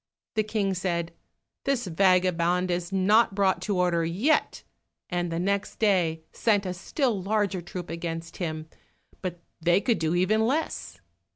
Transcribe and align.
The 0.33 0.41
King 0.41 0.73
said, 0.73 1.13
"This 1.63 1.85
vagabond 1.85 2.71
is 2.71 2.91
not 2.91 3.35
brought 3.35 3.61
to 3.61 3.77
order 3.77 4.03
yet," 4.03 4.63
and 5.11 5.29
next 5.45 5.77
day 5.77 6.23
sent 6.31 6.65
a 6.65 6.73
still 6.73 7.21
larger 7.21 7.61
troop 7.61 7.91
against 7.91 8.37
him, 8.37 8.67
but 9.21 9.43
they 9.61 9.79
could 9.79 9.99
do 9.99 10.15
even 10.15 10.47
less. 10.47 10.99